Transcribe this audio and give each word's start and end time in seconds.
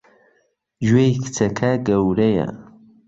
گوێی 0.87 1.13
کچەکە 1.23 1.71
گەورەیە! 1.87 2.47